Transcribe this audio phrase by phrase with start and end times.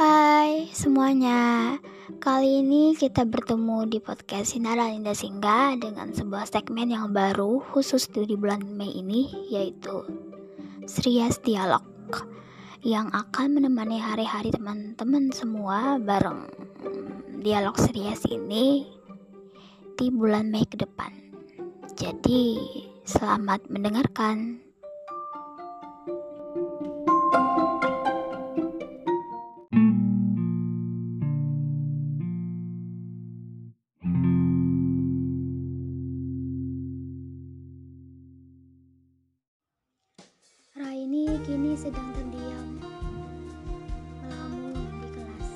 [0.00, 1.76] Hai semuanya.
[2.24, 8.08] Kali ini kita bertemu di podcast Sinara Linda Singga Dengan sebuah segmen yang baru khusus
[8.08, 10.00] di bulan Mei ini Yaitu
[10.88, 11.84] Srias Dialog
[12.80, 16.48] Yang akan menemani hari-hari teman-teman semua Bareng.
[17.44, 18.88] Dialog Srias ini
[20.00, 21.12] Di bulan Mei ke depan.
[21.92, 22.56] Jadi
[23.04, 24.64] selamat mendengarkan
[40.70, 42.78] Raini kini sedang terdiam,
[44.22, 44.70] melamun
[45.02, 45.50] di kelas.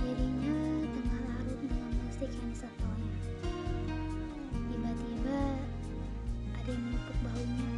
[0.00, 0.56] Dirinya
[0.88, 3.12] tengah larut dengan musik yang disetelnya.
[4.56, 5.40] Tiba-tiba
[6.56, 7.72] ada yang menepuk bahunya.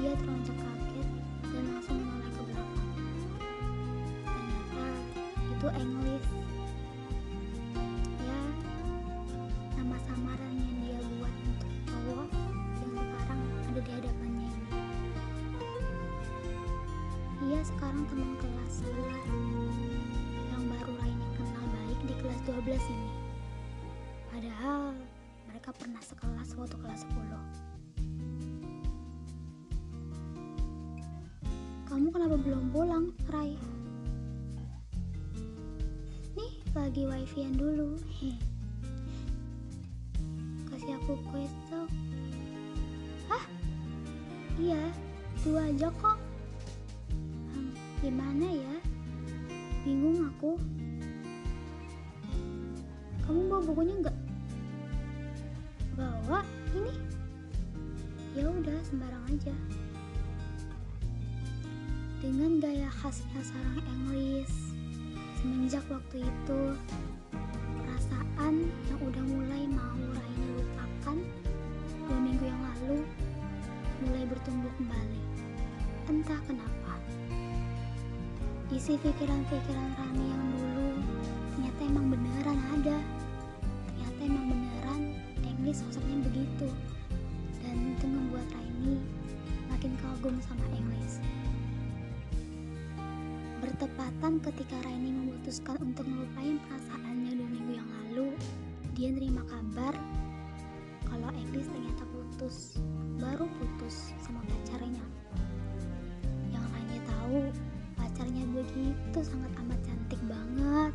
[0.00, 1.08] Dia terontak kaget
[1.52, 2.92] dan langsung menoleh ke belakang.
[4.24, 4.84] Ternyata
[5.52, 6.28] itu English.
[17.62, 19.22] Sekarang teman kelas sebelah
[20.50, 23.10] yang baru Raini kenal baik di kelas 12 ini.
[24.34, 24.98] Padahal
[25.46, 27.22] mereka pernah sekelas waktu kelas 10.
[31.86, 33.54] Kamu kenapa belum pulang, Rai?
[36.34, 37.94] Nih, lagi wifi-an dulu.
[38.10, 38.34] Heh.
[40.66, 41.14] Kasih aku
[41.70, 41.86] dong.
[43.30, 43.44] Hah?
[44.58, 44.82] Iya,
[45.46, 46.21] dua aja kok.
[48.02, 48.76] Gimana ya?
[49.86, 50.58] Bingung aku.
[53.22, 54.18] Kamu bawa bukunya enggak?
[55.94, 56.42] Bawa
[56.74, 56.98] ini.
[58.34, 59.54] Ya udah, sembarang aja.
[62.18, 64.74] Dengan gaya khasnya sarang English,
[65.38, 66.62] semenjak waktu itu,
[67.86, 71.18] perasaan yang udah mulai mau Raini lupakan
[72.02, 73.06] dua minggu yang lalu
[74.02, 75.22] mulai bertumbuh kembali.
[76.10, 76.94] Entah kenapa.
[78.70, 80.88] Isi pikiran-pikiran Rani yang dulu
[81.50, 82.98] ternyata emang beneran ada.
[83.90, 85.02] Ternyata emang beneran
[85.42, 86.68] English sosoknya begitu.
[87.58, 89.02] Dan itu membuat Raini
[89.66, 91.18] makin kagum sama English.
[93.58, 97.11] Bertepatan ketika Raini memutuskan untuk melupain perasaannya
[109.22, 110.92] begitu sangat amat cantik banget.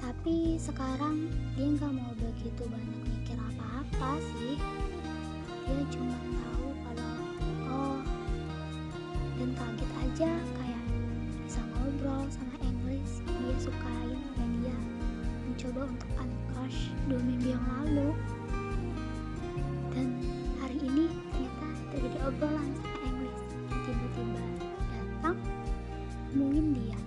[0.00, 4.56] Tapi sekarang dia nggak mau begitu banyak mikir apa-apa sih.
[5.68, 7.12] Dia cuma tahu kalau
[7.68, 8.00] oh
[9.36, 10.84] dan kaget aja kayak
[11.44, 14.78] bisa ngobrol sama English dia sukain sama dia
[15.44, 16.80] mencoba untuk uncrush
[17.12, 18.16] dua minggu yang lalu
[19.92, 20.08] dan
[20.64, 23.07] hari ini ternyata terjadi obrolan sama
[26.74, 27.00] dia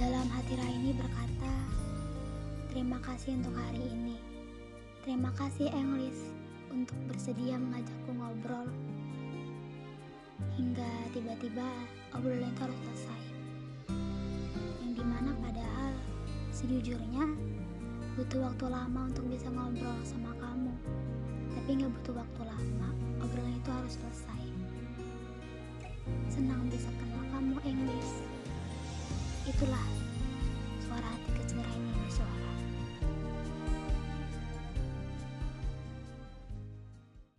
[0.00, 1.54] dalam hati Raini berkata
[2.72, 4.16] terima kasih untuk hari ini
[5.04, 6.32] terima kasih English
[6.74, 8.66] untuk bersedia mengajakku ngobrol
[10.54, 11.66] hingga tiba-tiba
[12.14, 13.22] obrolan itu harus selesai.
[14.82, 15.92] Yang di mana padahal
[16.54, 17.24] sejujurnya
[18.14, 20.74] butuh waktu lama untuk bisa ngobrol sama kamu.
[21.54, 22.88] Tapi nggak butuh waktu lama,
[23.22, 24.53] obrolan itu harus selesai.
[26.28, 28.12] Senang bisa kenal kamu, English.
[29.48, 30.03] Itulah